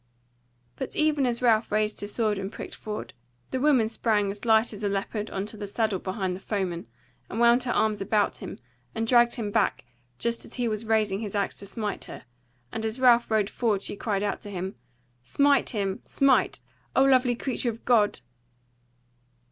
[0.77, 3.13] But even as Ralph raised his sword and pricked forward,
[3.51, 6.87] the woman sprang as light as a leopard on to the saddle behind the foeman,
[7.29, 8.57] and wound her arms about him
[8.95, 9.85] and dragged him back
[10.17, 12.23] just as he was raising his axe to smite her,
[12.71, 14.73] and as Ralph rode forward she cried out to him,
[15.21, 16.61] "Smite him, smite!
[16.95, 18.21] O lovely creature of God!"